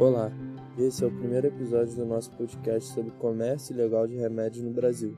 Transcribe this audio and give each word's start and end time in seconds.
Olá, 0.00 0.32
esse 0.78 1.04
é 1.04 1.06
o 1.06 1.14
primeiro 1.14 1.48
episódio 1.48 1.94
do 1.94 2.06
nosso 2.06 2.30
podcast 2.32 2.90
sobre 2.94 3.10
comércio 3.10 3.74
ilegal 3.74 4.06
de 4.06 4.16
remédios 4.16 4.64
no 4.64 4.70
Brasil. 4.70 5.14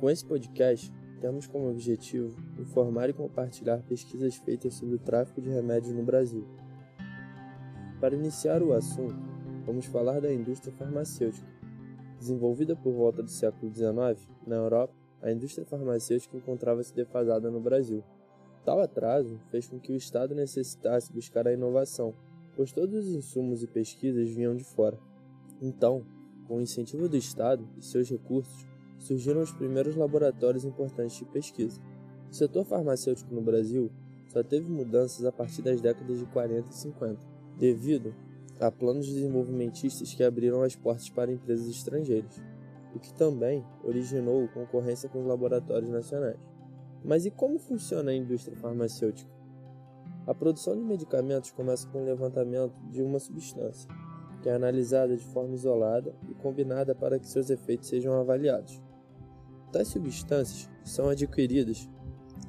Com 0.00 0.10
esse 0.10 0.24
podcast, 0.24 0.92
temos 1.20 1.46
como 1.46 1.70
objetivo 1.70 2.36
informar 2.58 3.08
e 3.10 3.12
compartilhar 3.12 3.80
pesquisas 3.84 4.34
feitas 4.34 4.74
sobre 4.74 4.96
o 4.96 4.98
tráfico 4.98 5.40
de 5.40 5.50
remédios 5.50 5.94
no 5.94 6.02
Brasil. 6.02 6.44
Para 8.00 8.16
iniciar 8.16 8.60
o 8.60 8.72
assunto, 8.72 9.14
vamos 9.64 9.86
falar 9.86 10.20
da 10.20 10.34
indústria 10.34 10.74
farmacêutica. 10.76 11.46
Desenvolvida 12.18 12.74
por 12.74 12.92
volta 12.92 13.22
do 13.22 13.30
século 13.30 13.72
XIX, 13.72 14.28
na 14.48 14.56
Europa, 14.56 14.94
a 15.22 15.30
indústria 15.30 15.64
farmacêutica 15.64 16.36
encontrava-se 16.36 16.92
defasada 16.92 17.52
no 17.52 17.60
Brasil. 17.60 18.02
Tal 18.64 18.80
atraso 18.80 19.38
fez 19.48 19.68
com 19.68 19.78
que 19.78 19.92
o 19.92 19.96
Estado 19.96 20.34
necessitasse 20.34 21.12
buscar 21.12 21.46
a 21.46 21.52
inovação 21.52 22.12
pois 22.56 22.72
todos 22.72 23.06
os 23.06 23.14
insumos 23.14 23.62
e 23.62 23.66
pesquisas 23.66 24.30
vinham 24.30 24.56
de 24.56 24.64
fora. 24.64 24.98
Então, 25.60 26.04
com 26.46 26.56
o 26.56 26.60
incentivo 26.60 27.08
do 27.08 27.16
Estado 27.16 27.66
e 27.78 27.82
seus 27.82 28.08
recursos, 28.08 28.66
surgiram 28.98 29.40
os 29.40 29.52
primeiros 29.52 29.96
laboratórios 29.96 30.64
importantes 30.64 31.16
de 31.16 31.24
pesquisa. 31.24 31.80
O 32.30 32.34
setor 32.34 32.64
farmacêutico 32.64 33.34
no 33.34 33.40
Brasil 33.40 33.90
só 34.28 34.42
teve 34.42 34.70
mudanças 34.70 35.24
a 35.24 35.32
partir 35.32 35.62
das 35.62 35.80
décadas 35.80 36.18
de 36.18 36.26
40 36.26 36.68
e 36.68 36.74
50, 36.74 37.18
devido 37.58 38.14
a 38.60 38.70
planos 38.70 39.06
desenvolvimentistas 39.06 40.14
que 40.14 40.22
abriram 40.22 40.62
as 40.62 40.76
portas 40.76 41.08
para 41.08 41.32
empresas 41.32 41.66
estrangeiras, 41.66 42.40
o 42.94 42.98
que 42.98 43.12
também 43.14 43.64
originou 43.82 44.46
concorrência 44.48 45.08
com 45.08 45.20
os 45.20 45.26
laboratórios 45.26 45.90
nacionais. 45.90 46.38
Mas 47.02 47.24
e 47.24 47.30
como 47.30 47.58
funciona 47.58 48.10
a 48.10 48.14
indústria 48.14 48.56
farmacêutica? 48.56 49.39
A 50.30 50.34
produção 50.34 50.76
de 50.76 50.82
medicamentos 50.84 51.50
começa 51.50 51.88
com 51.88 52.02
o 52.02 52.04
levantamento 52.04 52.72
de 52.88 53.02
uma 53.02 53.18
substância, 53.18 53.90
que 54.40 54.48
é 54.48 54.54
analisada 54.54 55.16
de 55.16 55.24
forma 55.24 55.56
isolada 55.56 56.14
e 56.28 56.34
combinada 56.34 56.94
para 56.94 57.18
que 57.18 57.26
seus 57.26 57.50
efeitos 57.50 57.88
sejam 57.88 58.12
avaliados. 58.12 58.80
Tais 59.72 59.88
substâncias 59.88 60.70
são 60.84 61.08
adquiridas 61.08 61.90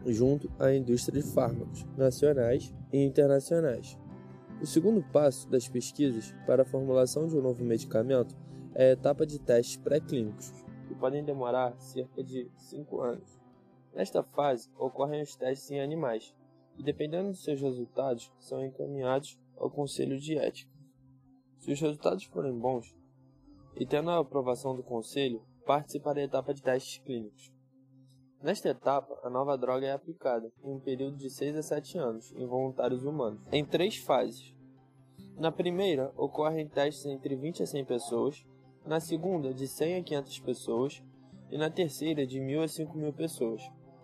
junto 0.06 0.48
à 0.60 0.72
indústria 0.72 1.24
de 1.24 1.28
fármacos 1.28 1.84
nacionais 1.98 2.72
e 2.94 3.04
internacionais. 3.04 3.98
O 4.62 4.66
segundo 4.68 5.02
passo 5.02 5.50
das 5.50 5.68
pesquisas 5.68 6.36
para 6.46 6.62
a 6.62 6.66
formulação 6.66 7.28
de 7.28 7.36
um 7.36 7.42
novo 7.42 7.64
medicamento 7.64 8.38
é 8.76 8.90
a 8.90 8.92
etapa 8.92 9.26
de 9.26 9.40
testes 9.40 9.78
pré-clínicos, 9.78 10.54
que 10.88 10.94
podem 10.94 11.24
demorar 11.24 11.74
cerca 11.80 12.24
de 12.24 12.48
5 12.58 13.02
anos. 13.02 13.42
Nesta 13.92 14.22
fase, 14.22 14.70
ocorrem 14.78 15.24
os 15.24 15.36
testes 15.36 15.72
em 15.72 15.82
animais, 15.82 16.32
e, 16.78 16.84
dependendo 16.84 17.30
dos 17.30 17.44
seus 17.44 17.62
resultados, 17.62 18.32
são 18.40 18.64
encaminhados 18.66 19.40
ao 19.58 19.70
Conselho 19.70 20.20
de 20.20 20.38
Ética. 20.38 20.72
Se 21.60 21.72
os 21.72 21.80
resultados 21.80 22.24
forem 22.26 22.58
bons, 22.58 22.96
e 23.76 23.86
tendo 23.86 24.10
a 24.10 24.20
aprovação 24.20 24.76
do 24.76 24.84
Conselho, 24.84 25.42
participa 25.66 26.14
da 26.14 26.22
etapa 26.22 26.54
de 26.54 26.62
testes 26.62 26.98
clínicos. 27.04 27.52
Nesta 28.42 28.70
etapa, 28.70 29.20
a 29.24 29.30
nova 29.30 29.56
droga 29.56 29.86
é 29.86 29.92
aplicada 29.92 30.52
em 30.64 30.72
um 30.72 30.80
período 30.80 31.16
de 31.18 31.30
6 31.30 31.56
a 31.58 31.62
7 31.62 31.98
anos 32.00 32.34
em 32.36 32.46
voluntários 32.48 33.04
humanos, 33.04 33.40
em 33.52 33.64
três 33.64 33.98
fases. 33.98 34.54
Na 35.38 35.52
primeira, 35.52 36.12
ocorrem 36.18 36.68
testes 36.68 37.06
entre 37.06 37.36
20 37.36 37.64
a 37.64 37.68
100 37.68 37.86
pessoas, 37.86 38.46
na 38.86 39.00
segunda, 39.00 39.54
de 39.54 39.68
100 39.68 39.98
a 39.98 40.04
500 40.04 40.40
pessoas, 40.40 41.04
e 41.52 41.58
na 41.58 41.70
terceira, 41.70 42.26
de 42.26 42.40
1.000 42.40 42.64
a 42.64 42.66
5.000 42.66 43.14
pessoas. 43.14 43.62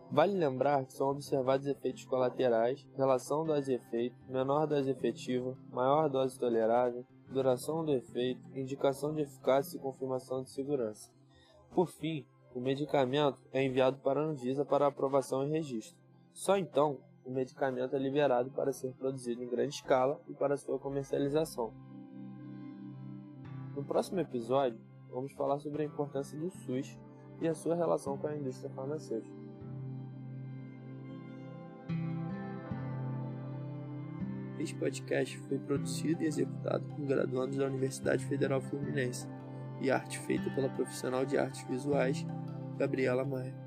Vale 0.09 0.33
lembrar 0.33 0.85
que 0.85 0.93
são 0.93 1.09
observados 1.09 1.67
efeitos 1.67 2.05
colaterais, 2.05 2.87
relação 2.95 3.45
dose-efeito, 3.45 4.15
menor 4.29 4.65
dose 4.65 4.89
efetiva, 4.89 5.57
maior 5.69 6.09
dose 6.09 6.39
tolerável, 6.39 7.05
duração 7.29 7.83
do 7.83 7.91
efeito, 7.91 8.41
indicação 8.55 9.13
de 9.13 9.21
eficácia 9.21 9.77
e 9.77 9.81
confirmação 9.81 10.41
de 10.41 10.49
segurança. 10.49 11.11
Por 11.71 11.87
fim, 11.87 12.25
o 12.55 12.61
medicamento 12.61 13.37
é 13.51 13.63
enviado 13.63 13.97
para 13.97 14.21
a 14.21 14.23
Anvisa 14.23 14.63
para 14.63 14.87
aprovação 14.87 15.45
e 15.45 15.51
registro. 15.51 15.97
Só 16.31 16.57
então 16.57 16.99
o 17.25 17.29
medicamento 17.29 17.93
é 17.93 17.99
liberado 17.99 18.49
para 18.51 18.71
ser 18.71 18.93
produzido 18.93 19.43
em 19.43 19.49
grande 19.49 19.75
escala 19.75 20.21
e 20.29 20.33
para 20.33 20.55
sua 20.55 20.79
comercialização. 20.79 21.73
No 23.75 23.83
próximo 23.83 24.21
episódio, 24.21 24.79
vamos 25.11 25.33
falar 25.33 25.59
sobre 25.59 25.83
a 25.83 25.85
importância 25.85 26.39
do 26.39 26.49
SUS 26.49 26.97
e 27.41 27.47
a 27.47 27.53
sua 27.53 27.75
relação 27.75 28.17
com 28.17 28.27
a 28.27 28.35
indústria 28.35 28.69
farmacêutica. 28.69 29.46
Este 34.59 34.75
podcast 34.75 35.37
foi 35.47 35.59
produzido 35.59 36.23
e 36.23 36.27
executado 36.27 36.83
por 36.85 37.05
graduandos 37.05 37.57
da 37.57 37.67
Universidade 37.67 38.25
Federal 38.25 38.59
Fluminense 38.61 39.27
e 39.81 39.91
arte 39.91 40.17
feita 40.19 40.49
pela 40.51 40.69
profissional 40.69 41.25
de 41.25 41.37
artes 41.37 41.63
visuais 41.67 42.25
Gabriela 42.77 43.23
Maia. 43.23 43.66